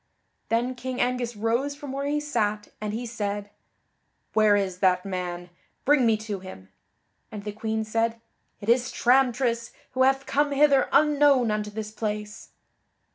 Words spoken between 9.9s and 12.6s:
who hath come hither unknown unto this place."